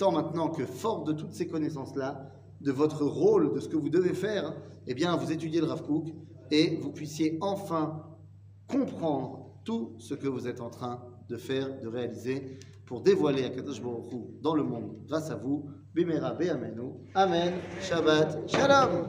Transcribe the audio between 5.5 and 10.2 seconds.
le Ravkook et vous puissiez enfin comprendre tout ce